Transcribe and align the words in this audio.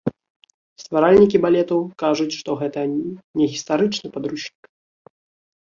Стваральнікі 0.83 1.41
балету 1.45 1.77
кажуць, 2.03 2.27
што 2.39 2.57
гэта 2.63 2.87
не 3.37 3.45
гістарычны 3.55 4.07
падручнік. 4.19 4.63